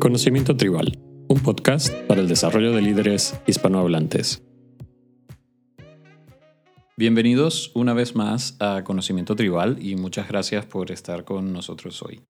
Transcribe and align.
Conocimiento 0.00 0.56
Tribal, 0.56 0.98
un 1.28 1.42
podcast 1.42 1.94
para 2.06 2.22
el 2.22 2.28
desarrollo 2.28 2.72
de 2.72 2.80
líderes 2.80 3.38
hispanohablantes. 3.46 4.42
Bienvenidos 6.96 7.70
una 7.74 7.92
vez 7.92 8.16
más 8.16 8.56
a 8.60 8.82
Conocimiento 8.82 9.36
Tribal 9.36 9.76
y 9.78 9.96
muchas 9.96 10.26
gracias 10.26 10.64
por 10.64 10.90
estar 10.90 11.24
con 11.24 11.52
nosotros 11.52 12.02
hoy. 12.02 12.22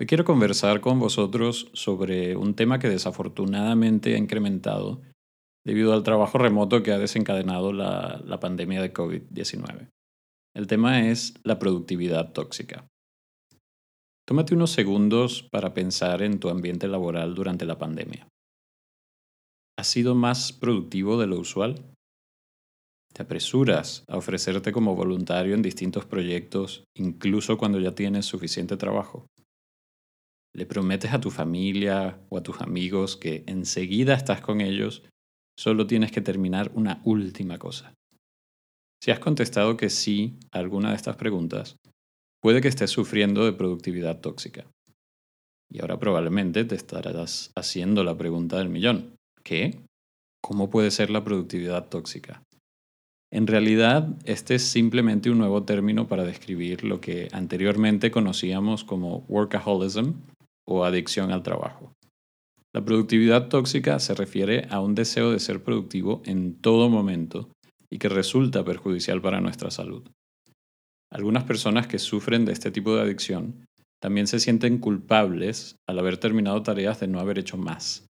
Hoy 0.00 0.06
quiero 0.06 0.24
conversar 0.24 0.80
con 0.80 0.98
vosotros 0.98 1.70
sobre 1.74 2.34
un 2.34 2.54
tema 2.54 2.78
que 2.78 2.88
desafortunadamente 2.88 4.14
ha 4.14 4.18
incrementado 4.18 5.02
debido 5.66 5.92
al 5.92 6.04
trabajo 6.04 6.38
remoto 6.38 6.82
que 6.82 6.92
ha 6.92 6.98
desencadenado 6.98 7.74
la, 7.74 8.22
la 8.24 8.40
pandemia 8.40 8.80
de 8.80 8.94
COVID-19. 8.94 9.90
El 10.54 10.66
tema 10.66 11.06
es 11.10 11.34
la 11.44 11.58
productividad 11.58 12.32
tóxica. 12.32 12.86
Tómate 14.24 14.54
unos 14.54 14.70
segundos 14.70 15.42
para 15.50 15.74
pensar 15.74 16.22
en 16.22 16.38
tu 16.38 16.48
ambiente 16.48 16.86
laboral 16.86 17.34
durante 17.34 17.66
la 17.66 17.76
pandemia. 17.76 18.28
¿Has 19.76 19.88
sido 19.88 20.14
más 20.14 20.52
productivo 20.52 21.18
de 21.18 21.26
lo 21.26 21.40
usual? 21.40 21.92
¿Te 23.12 23.24
apresuras 23.24 24.04
a 24.08 24.16
ofrecerte 24.16 24.70
como 24.70 24.94
voluntario 24.94 25.54
en 25.54 25.62
distintos 25.62 26.06
proyectos 26.06 26.84
incluso 26.96 27.58
cuando 27.58 27.80
ya 27.80 27.94
tienes 27.94 28.24
suficiente 28.24 28.76
trabajo? 28.76 29.26
¿Le 30.54 30.66
prometes 30.66 31.12
a 31.12 31.20
tu 31.20 31.30
familia 31.30 32.24
o 32.28 32.38
a 32.38 32.42
tus 32.42 32.60
amigos 32.60 33.16
que 33.16 33.42
enseguida 33.48 34.14
estás 34.14 34.40
con 34.40 34.60
ellos, 34.60 35.02
solo 35.58 35.86
tienes 35.86 36.12
que 36.12 36.20
terminar 36.20 36.70
una 36.74 37.02
última 37.04 37.58
cosa? 37.58 37.92
Si 39.02 39.10
has 39.10 39.18
contestado 39.18 39.76
que 39.76 39.90
sí 39.90 40.38
a 40.52 40.58
alguna 40.58 40.90
de 40.90 40.96
estas 40.96 41.16
preguntas, 41.16 41.76
puede 42.42 42.60
que 42.60 42.68
estés 42.68 42.90
sufriendo 42.90 43.44
de 43.44 43.52
productividad 43.52 44.20
tóxica. 44.20 44.66
Y 45.70 45.80
ahora 45.80 45.98
probablemente 45.98 46.64
te 46.64 46.74
estarás 46.74 47.50
haciendo 47.54 48.04
la 48.04 48.18
pregunta 48.18 48.58
del 48.58 48.68
millón. 48.68 49.16
¿Qué? 49.42 49.80
¿Cómo 50.42 50.68
puede 50.68 50.90
ser 50.90 51.08
la 51.08 51.24
productividad 51.24 51.88
tóxica? 51.88 52.42
En 53.32 53.46
realidad, 53.46 54.08
este 54.24 54.56
es 54.56 54.62
simplemente 54.64 55.30
un 55.30 55.38
nuevo 55.38 55.62
término 55.62 56.06
para 56.08 56.24
describir 56.24 56.84
lo 56.84 57.00
que 57.00 57.28
anteriormente 57.32 58.10
conocíamos 58.10 58.84
como 58.84 59.24
workaholism 59.28 60.12
o 60.68 60.84
adicción 60.84 61.32
al 61.32 61.42
trabajo. 61.42 61.94
La 62.74 62.84
productividad 62.84 63.48
tóxica 63.48 63.98
se 64.00 64.14
refiere 64.14 64.66
a 64.68 64.80
un 64.80 64.94
deseo 64.94 65.30
de 65.30 65.38
ser 65.38 65.62
productivo 65.62 66.22
en 66.26 66.60
todo 66.60 66.90
momento 66.90 67.48
y 67.90 67.98
que 67.98 68.08
resulta 68.08 68.64
perjudicial 68.64 69.22
para 69.22 69.40
nuestra 69.40 69.70
salud. 69.70 70.02
Algunas 71.12 71.44
personas 71.44 71.86
que 71.86 71.98
sufren 71.98 72.46
de 72.46 72.52
este 72.52 72.70
tipo 72.70 72.96
de 72.96 73.02
adicción 73.02 73.66
también 74.00 74.26
se 74.26 74.40
sienten 74.40 74.78
culpables 74.78 75.76
al 75.86 75.98
haber 75.98 76.16
terminado 76.16 76.62
tareas 76.62 77.00
de 77.00 77.06
no 77.06 77.20
haber 77.20 77.38
hecho 77.38 77.58
más, 77.58 78.06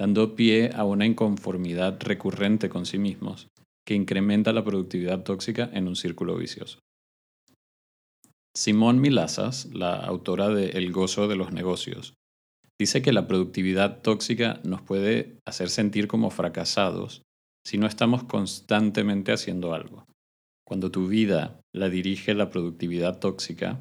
dando 0.00 0.36
pie 0.36 0.70
a 0.72 0.84
una 0.84 1.04
inconformidad 1.04 2.00
recurrente 2.00 2.68
con 2.68 2.86
sí 2.86 2.98
mismos 2.98 3.48
que 3.86 3.94
incrementa 3.94 4.52
la 4.52 4.64
productividad 4.64 5.24
tóxica 5.24 5.68
en 5.74 5.88
un 5.88 5.96
círculo 5.96 6.36
vicioso. 6.36 6.78
Simón 8.56 9.00
Milazas, 9.00 9.66
la 9.74 9.96
autora 9.96 10.48
de 10.48 10.70
El 10.70 10.92
gozo 10.92 11.26
de 11.26 11.36
los 11.36 11.52
negocios, 11.52 12.14
dice 12.80 13.02
que 13.02 13.12
la 13.12 13.26
productividad 13.26 14.00
tóxica 14.00 14.60
nos 14.62 14.80
puede 14.80 15.38
hacer 15.44 15.68
sentir 15.68 16.06
como 16.06 16.30
fracasados 16.30 17.22
si 17.66 17.78
no 17.78 17.86
estamos 17.88 18.22
constantemente 18.24 19.32
haciendo 19.32 19.74
algo. 19.74 20.06
Cuando 20.66 20.90
tu 20.90 21.08
vida 21.08 21.60
la 21.74 21.88
dirige 21.88 22.34
la 22.34 22.50
productividad 22.50 23.18
tóxica, 23.18 23.80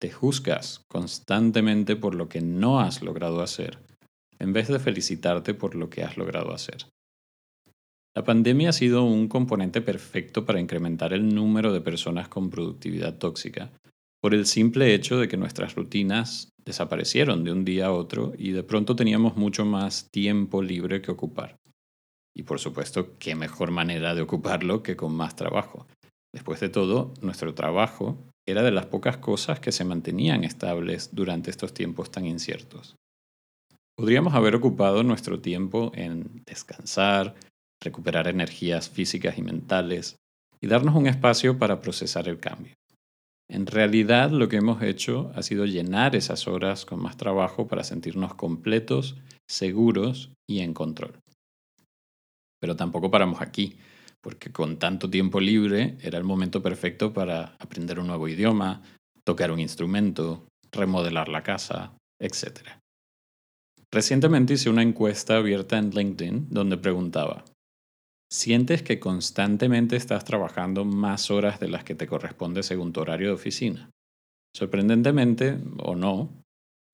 te 0.00 0.10
juzgas 0.10 0.84
constantemente 0.88 1.96
por 1.96 2.14
lo 2.14 2.28
que 2.28 2.40
no 2.40 2.80
has 2.80 3.02
logrado 3.02 3.42
hacer, 3.42 3.78
en 4.38 4.52
vez 4.52 4.68
de 4.68 4.78
felicitarte 4.78 5.52
por 5.52 5.74
lo 5.74 5.90
que 5.90 6.04
has 6.04 6.16
logrado 6.16 6.54
hacer. 6.54 6.86
La 8.14 8.24
pandemia 8.24 8.68
ha 8.68 8.72
sido 8.72 9.02
un 9.04 9.26
componente 9.26 9.80
perfecto 9.80 10.44
para 10.44 10.60
incrementar 10.60 11.12
el 11.12 11.34
número 11.34 11.72
de 11.72 11.80
personas 11.80 12.28
con 12.28 12.50
productividad 12.50 13.18
tóxica, 13.18 13.72
por 14.20 14.34
el 14.34 14.46
simple 14.46 14.94
hecho 14.94 15.18
de 15.18 15.26
que 15.26 15.36
nuestras 15.36 15.74
rutinas 15.74 16.48
desaparecieron 16.64 17.42
de 17.42 17.50
un 17.50 17.64
día 17.64 17.86
a 17.86 17.92
otro 17.92 18.34
y 18.38 18.52
de 18.52 18.62
pronto 18.62 18.94
teníamos 18.94 19.36
mucho 19.36 19.64
más 19.64 20.08
tiempo 20.12 20.62
libre 20.62 21.02
que 21.02 21.10
ocupar. 21.10 21.56
Y 22.36 22.44
por 22.44 22.60
supuesto, 22.60 23.18
qué 23.18 23.34
mejor 23.34 23.72
manera 23.72 24.14
de 24.14 24.22
ocuparlo 24.22 24.82
que 24.82 24.94
con 24.94 25.12
más 25.12 25.34
trabajo. 25.34 25.86
Después 26.32 26.60
de 26.60 26.70
todo, 26.70 27.12
nuestro 27.20 27.54
trabajo 27.54 28.16
era 28.46 28.62
de 28.62 28.70
las 28.70 28.86
pocas 28.86 29.18
cosas 29.18 29.60
que 29.60 29.72
se 29.72 29.84
mantenían 29.84 30.44
estables 30.44 31.10
durante 31.12 31.50
estos 31.50 31.74
tiempos 31.74 32.10
tan 32.10 32.26
inciertos. 32.26 32.96
Podríamos 33.96 34.34
haber 34.34 34.56
ocupado 34.56 35.02
nuestro 35.02 35.40
tiempo 35.40 35.92
en 35.94 36.42
descansar, 36.46 37.34
recuperar 37.80 38.26
energías 38.28 38.88
físicas 38.88 39.36
y 39.36 39.42
mentales 39.42 40.16
y 40.60 40.66
darnos 40.66 40.94
un 40.94 41.06
espacio 41.06 41.58
para 41.58 41.80
procesar 41.80 42.28
el 42.28 42.40
cambio. 42.40 42.74
En 43.50 43.66
realidad 43.66 44.30
lo 44.30 44.48
que 44.48 44.56
hemos 44.56 44.82
hecho 44.82 45.30
ha 45.34 45.42
sido 45.42 45.66
llenar 45.66 46.16
esas 46.16 46.48
horas 46.48 46.86
con 46.86 47.02
más 47.02 47.18
trabajo 47.18 47.68
para 47.68 47.84
sentirnos 47.84 48.34
completos, 48.34 49.16
seguros 49.46 50.32
y 50.48 50.60
en 50.60 50.72
control. 50.72 51.20
Pero 52.60 52.76
tampoco 52.76 53.10
paramos 53.10 53.42
aquí 53.42 53.76
porque 54.22 54.52
con 54.52 54.78
tanto 54.78 55.10
tiempo 55.10 55.40
libre 55.40 55.96
era 56.00 56.16
el 56.16 56.24
momento 56.24 56.62
perfecto 56.62 57.12
para 57.12 57.56
aprender 57.58 57.98
un 57.98 58.06
nuevo 58.06 58.28
idioma, 58.28 58.82
tocar 59.24 59.50
un 59.50 59.60
instrumento, 59.60 60.46
remodelar 60.70 61.28
la 61.28 61.42
casa, 61.42 61.92
etc. 62.20 62.78
Recientemente 63.90 64.54
hice 64.54 64.70
una 64.70 64.82
encuesta 64.82 65.36
abierta 65.36 65.76
en 65.76 65.90
LinkedIn 65.90 66.46
donde 66.50 66.78
preguntaba, 66.78 67.44
¿sientes 68.30 68.82
que 68.82 69.00
constantemente 69.00 69.96
estás 69.96 70.24
trabajando 70.24 70.84
más 70.84 71.30
horas 71.30 71.60
de 71.60 71.68
las 71.68 71.84
que 71.84 71.94
te 71.94 72.06
corresponde 72.06 72.62
según 72.62 72.92
tu 72.92 73.00
horario 73.00 73.28
de 73.28 73.34
oficina? 73.34 73.90
Sorprendentemente, 74.56 75.58
o 75.78 75.96
no, 75.96 76.30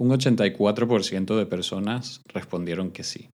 un 0.00 0.10
84% 0.10 1.36
de 1.36 1.46
personas 1.46 2.22
respondieron 2.26 2.90
que 2.90 3.04
sí. 3.04 3.30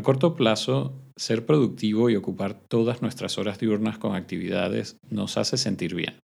A 0.00 0.02
corto 0.02 0.34
plazo, 0.34 0.98
ser 1.14 1.44
productivo 1.44 2.08
y 2.08 2.16
ocupar 2.16 2.54
todas 2.54 3.02
nuestras 3.02 3.36
horas 3.36 3.58
diurnas 3.58 3.98
con 3.98 4.16
actividades 4.16 4.96
nos 5.10 5.36
hace 5.36 5.58
sentir 5.58 5.94
bien. 5.94 6.18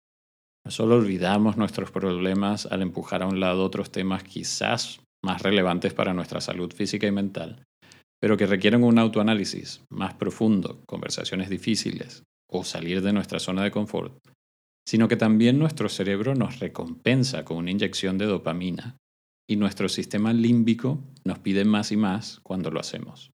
No 0.63 0.69
solo 0.69 0.93
olvidamos 0.93 1.57
nuestros 1.57 1.89
problemas 1.89 2.67
al 2.67 2.83
empujar 2.83 3.23
a 3.23 3.25
un 3.25 3.39
lado 3.39 3.63
otros 3.63 3.91
temas 3.91 4.23
quizás 4.23 5.01
más 5.25 5.41
relevantes 5.41 5.91
para 5.95 6.13
nuestra 6.13 6.39
salud 6.39 6.71
física 6.71 7.07
y 7.07 7.11
mental, 7.11 7.63
pero 8.21 8.37
que 8.37 8.45
requieren 8.45 8.83
un 8.83 8.99
autoanálisis 8.99 9.81
más 9.89 10.13
profundo, 10.13 10.83
conversaciones 10.85 11.49
difíciles 11.49 12.21
o 12.47 12.63
salir 12.63 13.01
de 13.01 13.11
nuestra 13.11 13.39
zona 13.39 13.63
de 13.63 13.71
confort, 13.71 14.15
sino 14.87 15.07
que 15.07 15.17
también 15.17 15.57
nuestro 15.57 15.89
cerebro 15.89 16.35
nos 16.35 16.59
recompensa 16.59 17.43
con 17.43 17.57
una 17.57 17.71
inyección 17.71 18.19
de 18.19 18.27
dopamina 18.27 18.97
y 19.49 19.55
nuestro 19.55 19.89
sistema 19.89 20.31
límbico 20.31 20.99
nos 21.25 21.39
pide 21.39 21.65
más 21.65 21.91
y 21.91 21.97
más 21.97 22.39
cuando 22.43 22.69
lo 22.69 22.79
hacemos. 22.79 23.32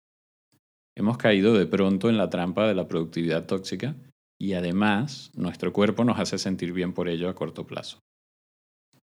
Hemos 1.00 1.18
caído 1.18 1.54
de 1.54 1.66
pronto 1.66 2.10
en 2.10 2.18
la 2.18 2.30
trampa 2.30 2.68
de 2.68 2.76
la 2.76 2.90
productividad 2.90 3.46
tóxica 3.46 3.96
y 4.38 4.52
además 4.52 5.32
nuestro 5.34 5.72
cuerpo 5.72 6.04
nos 6.04 6.20
hace 6.20 6.38
sentir 6.38 6.74
bien 6.74 6.92
por 6.92 7.08
ello 7.08 7.30
a 7.30 7.36
corto 7.36 7.66
plazo. 7.66 8.00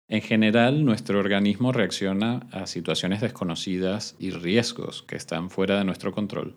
En 0.10 0.22
general, 0.22 0.86
nuestro 0.86 1.20
organismo 1.20 1.74
reacciona 1.74 2.48
a 2.54 2.68
situaciones 2.68 3.20
desconocidas 3.20 4.16
y 4.18 4.30
riesgos 4.30 5.04
que 5.04 5.18
están 5.18 5.50
fuera 5.50 5.78
de 5.78 5.84
nuestro 5.84 6.14
control, 6.14 6.54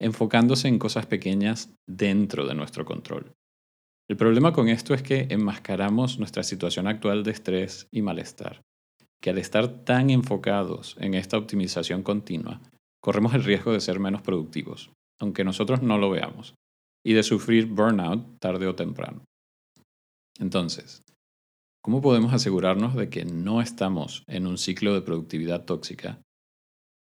enfocándose 0.00 0.66
en 0.66 0.80
cosas 0.80 1.06
pequeñas 1.06 1.72
dentro 1.86 2.44
de 2.44 2.56
nuestro 2.56 2.84
control. 2.84 3.30
El 4.10 4.16
problema 4.16 4.52
con 4.52 4.68
esto 4.68 4.92
es 4.92 5.04
que 5.04 5.28
enmascaramos 5.30 6.18
nuestra 6.18 6.42
situación 6.42 6.88
actual 6.88 7.22
de 7.22 7.30
estrés 7.30 7.86
y 7.92 8.02
malestar, 8.02 8.62
que 9.22 9.30
al 9.30 9.38
estar 9.38 9.68
tan 9.84 10.10
enfocados 10.10 10.96
en 10.98 11.14
esta 11.14 11.38
optimización 11.38 12.02
continua, 12.02 12.60
corremos 13.04 13.34
el 13.34 13.44
riesgo 13.44 13.70
de 13.70 13.82
ser 13.82 14.00
menos 14.00 14.22
productivos, 14.22 14.90
aunque 15.20 15.44
nosotros 15.44 15.82
no 15.82 15.98
lo 15.98 16.08
veamos, 16.08 16.54
y 17.04 17.12
de 17.12 17.22
sufrir 17.22 17.66
burnout 17.66 18.38
tarde 18.40 18.66
o 18.66 18.74
temprano. 18.74 19.26
Entonces, 20.38 21.02
¿cómo 21.82 22.00
podemos 22.00 22.32
asegurarnos 22.32 22.94
de 22.94 23.10
que 23.10 23.26
no 23.26 23.60
estamos 23.60 24.24
en 24.26 24.46
un 24.46 24.56
ciclo 24.56 24.94
de 24.94 25.02
productividad 25.02 25.66
tóxica? 25.66 26.22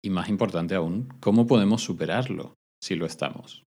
Y 0.03 0.09
más 0.09 0.31
importante 0.31 0.75
aún, 0.75 1.09
¿cómo 1.21 1.47
podemos 1.47 1.83
superarlo 1.83 2.55
si 2.83 2.95
lo 2.95 3.05
estamos? 3.05 3.63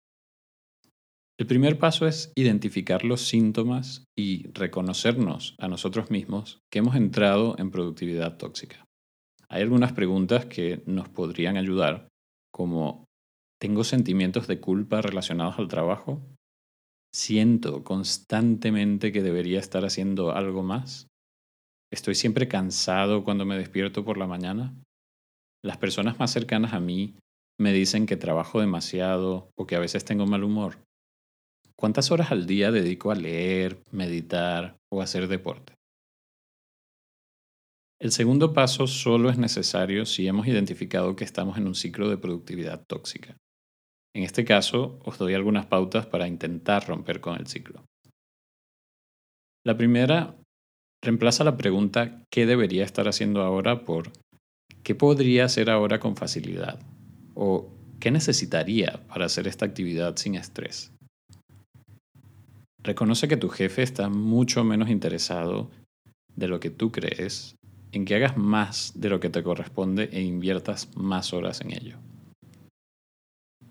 El 1.39 1.47
primer 1.47 1.79
paso 1.79 2.07
es 2.07 2.33
identificar 2.35 3.05
los 3.05 3.29
síntomas 3.29 4.07
y 4.19 4.51
reconocernos 4.53 5.55
a 5.59 5.69
nosotros 5.69 6.11
mismos 6.11 6.61
que 6.73 6.79
hemos 6.79 6.97
entrado 6.97 7.57
en 7.59 7.71
productividad 7.71 8.39
tóxica. 8.39 8.86
Hay 9.49 9.63
algunas 9.63 9.93
preguntas 9.93 10.47
que 10.47 10.83
nos 10.87 11.09
podrían 11.09 11.57
ayudar, 11.57 12.09
como 12.53 13.05
¿tengo 13.61 13.85
sentimientos 13.85 14.47
de 14.47 14.61
culpa 14.61 15.03
relacionados 15.03 15.59
al 15.59 15.69
trabajo? 15.69 16.21
¿Siento 17.15 17.85
constantemente 17.85 19.13
que 19.13 19.23
debería 19.23 19.61
estar 19.61 19.85
haciendo 19.85 20.33
algo 20.33 20.63
más? 20.63 21.07
¿Estoy 21.93 22.15
siempre 22.15 22.49
cansado 22.49 23.25
cuando 23.25 23.45
me 23.45 23.57
despierto 23.57 24.05
por 24.05 24.19
la 24.19 24.27
mañana? 24.27 24.75
las 25.67 25.79
personas 25.79 26.19
más 26.19 26.31
cercanas 26.31 26.73
a 26.73 26.81
mí 26.81 27.17
me 27.59 27.73
dicen 27.73 28.07
que 28.07 28.17
trabajo 28.17 28.61
demasiado 28.61 29.51
o 29.57 29.67
que 29.67 29.77
a 29.77 29.81
veces 29.81 30.05
tengo 30.05 30.27
mal 30.27 30.45
humor. 30.45 30.79
¿Cuántas 31.75 32.11
horas 32.11 32.31
al 32.31 32.47
día 32.47 32.71
dedico 32.71 33.11
a 33.11 33.17
leer, 33.17 33.83
meditar 33.91 34.77
o 34.91 35.03
hacer 35.03 35.27
deporte? 35.27 35.76
El 37.99 38.13
segundo 38.13 38.53
paso 38.53 38.87
solo 38.87 39.31
es 39.31 39.39
necesario 39.39 40.05
si 40.05 40.27
hemos 40.27 40.47
identificado 40.47 41.17
que 41.17 41.25
estamos 41.25 41.57
en 41.57 41.67
un 41.67 41.75
ciclo 41.75 42.11
de 42.11 42.19
productividad 42.19 42.85
tóxica. 42.87 43.39
En 44.15 44.23
este 44.23 44.45
caso, 44.45 44.99
os 45.05 45.17
doy 45.17 45.33
algunas 45.33 45.65
pautas 45.65 46.07
para 46.07 46.29
intentar 46.29 46.87
romper 46.87 47.21
con 47.21 47.37
el 47.39 47.47
ciclo. 47.47 47.87
La 49.65 49.79
primera, 49.79 50.37
reemplaza 51.03 51.43
la 51.43 51.57
pregunta 51.57 52.23
¿qué 52.31 52.45
debería 52.45 52.85
estar 52.85 53.09
haciendo 53.09 53.43
ahora? 53.43 53.85
por 53.85 54.13
¿qué 54.83 54.95
podría 54.95 55.47
hacer 55.47 55.71
ahora 55.71 55.99
con 55.99 56.17
facilidad? 56.17 56.79
o 57.35 57.73
¿qué 57.99 58.11
necesitaría 58.11 59.07
para 59.09 59.25
hacer 59.25 59.49
esta 59.49 59.65
actividad 59.65 60.17
sin 60.17 60.35
estrés? 60.35 60.93
Reconoce 62.83 63.27
que 63.27 63.39
tu 63.39 63.49
jefe 63.49 63.83
está 63.83 64.11
mucho 64.11 64.65
menos 64.65 64.91
interesado 64.91 65.71
de 66.35 66.47
lo 66.47 66.61
que 66.61 66.71
tú 66.71 66.93
crees 66.93 67.57
en 67.97 68.05
que 68.05 68.15
hagas 68.15 68.37
más 68.37 68.93
de 68.95 69.09
lo 69.09 69.21
que 69.21 69.31
te 69.31 69.43
corresponde 69.43 70.11
e 70.13 70.21
inviertas 70.21 70.95
más 70.97 71.33
horas 71.33 71.63
en 71.63 71.73
ello. 71.73 71.97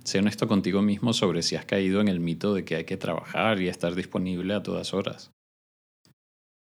Sé 0.04 0.18
honesto 0.18 0.48
contigo 0.48 0.82
mismo 0.82 1.14
sobre 1.14 1.44
si 1.44 1.56
has 1.56 1.66
caído 1.66 2.02
en 2.02 2.08
el 2.08 2.20
mito 2.20 2.56
de 2.56 2.66
que 2.66 2.76
hay 2.76 2.86
que 2.86 2.98
trabajar 2.98 3.62
y 3.62 3.68
estar 3.68 3.94
disponible 3.94 4.56
a 4.56 4.64
todas 4.64 4.96
horas. 4.96 5.32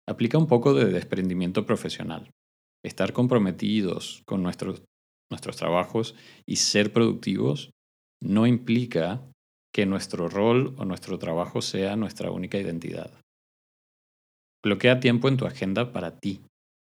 Aplica 0.08 0.38
un 0.38 0.48
poco 0.48 0.74
de 0.74 0.86
desprendimiento 0.86 1.64
profesional. 1.66 2.32
Estar 2.84 3.12
comprometidos 3.12 4.22
con 4.26 4.42
nuestros, 4.42 4.82
nuestros 5.30 5.56
trabajos 5.56 6.16
y 6.46 6.56
ser 6.56 6.92
productivos 6.92 7.70
no 8.20 8.48
implica 8.48 9.22
que 9.72 9.86
nuestro 9.86 10.28
rol 10.28 10.74
o 10.78 10.84
nuestro 10.84 11.20
trabajo 11.20 11.62
sea 11.62 11.94
nuestra 11.94 12.32
única 12.32 12.58
identidad. 12.58 13.12
Bloquea 14.64 14.98
tiempo 14.98 15.28
en 15.28 15.36
tu 15.36 15.46
agenda 15.46 15.92
para 15.92 16.18
ti, 16.18 16.40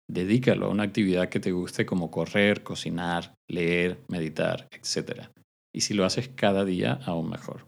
Dedícalo 0.10 0.66
a 0.66 0.70
una 0.70 0.84
actividad 0.84 1.30
que 1.30 1.40
te 1.40 1.52
guste 1.52 1.86
como 1.86 2.10
correr, 2.10 2.64
cocinar, 2.64 3.36
leer, 3.48 4.00
meditar, 4.08 4.68
etc. 4.72 5.28
Y 5.72 5.82
si 5.82 5.94
lo 5.94 6.04
haces 6.04 6.30
cada 6.30 6.66
día, 6.66 7.00
aún 7.06 7.30
mejor. 7.30 7.68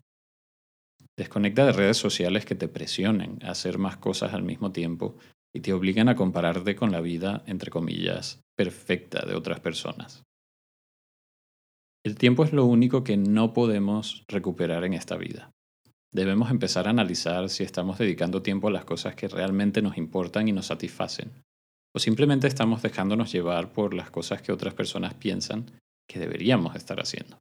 Desconecta 1.16 1.68
de 1.68 1.74
redes 1.74 1.98
sociales 1.98 2.46
que 2.46 2.56
te 2.56 2.68
presionen 2.68 3.38
a 3.44 3.52
hacer 3.52 3.78
más 3.78 3.98
cosas 3.98 4.34
al 4.34 4.42
mismo 4.42 4.72
tiempo 4.72 5.18
y 5.54 5.60
te 5.60 5.72
obligan 5.72 6.10
a 6.10 6.16
compararte 6.16 6.76
con 6.76 6.92
la 6.92 7.00
vida, 7.00 7.44
entre 7.46 7.70
comillas, 7.70 8.42
perfecta 8.58 9.24
de 9.24 9.36
otras 9.36 9.60
personas. 9.60 10.24
El 12.04 12.16
tiempo 12.16 12.44
es 12.44 12.54
lo 12.54 12.66
único 12.66 13.04
que 13.04 13.18
no 13.18 13.54
podemos 13.54 14.26
recuperar 14.28 14.84
en 14.84 14.96
esta 14.96 15.16
vida. 15.16 15.52
Debemos 16.12 16.50
empezar 16.50 16.88
a 16.88 16.90
analizar 16.90 17.50
si 17.50 17.64
estamos 17.64 18.00
dedicando 18.00 18.42
tiempo 18.42 18.70
a 18.70 18.72
las 18.72 18.86
cosas 18.86 19.16
que 19.16 19.28
realmente 19.28 19.84
nos 19.84 20.00
importan 20.00 20.48
y 20.48 20.54
nos 20.54 20.66
satisfacen, 20.66 21.32
o 21.96 22.00
simplemente 22.00 22.48
estamos 22.48 22.82
dejándonos 22.82 23.32
llevar 23.32 23.72
por 23.74 23.94
las 23.94 24.10
cosas 24.10 24.42
que 24.42 24.52
otras 24.52 24.74
personas 24.74 25.14
piensan 25.14 25.72
que 26.08 26.20
deberíamos 26.20 26.76
estar 26.76 27.00
haciendo. 27.00 27.40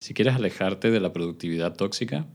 Si 0.00 0.14
quieres 0.14 0.36
alejarte 0.36 0.90
de 0.90 1.00
la 1.00 1.12
productividad 1.12 1.74
tóxica, 1.74 2.26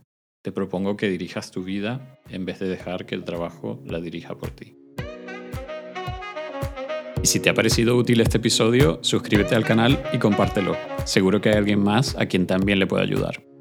te 0.43 0.51
propongo 0.51 0.97
que 0.97 1.07
dirijas 1.07 1.51
tu 1.51 1.63
vida 1.63 2.19
en 2.29 2.45
vez 2.45 2.59
de 2.59 2.67
dejar 2.67 3.05
que 3.05 3.15
el 3.15 3.23
trabajo 3.23 3.81
la 3.85 4.01
dirija 4.01 4.35
por 4.35 4.51
ti. 4.51 4.75
Y 7.21 7.27
si 7.27 7.39
te 7.39 7.49
ha 7.49 7.53
parecido 7.53 7.95
útil 7.95 8.19
este 8.19 8.37
episodio, 8.37 8.99
suscríbete 9.01 9.55
al 9.55 9.63
canal 9.63 10.03
y 10.11 10.17
compártelo. 10.17 10.75
Seguro 11.05 11.39
que 11.39 11.49
hay 11.49 11.55
alguien 11.55 11.81
más 11.81 12.17
a 12.17 12.25
quien 12.25 12.45
también 12.45 12.79
le 12.79 12.87
pueda 12.87 13.03
ayudar. 13.03 13.52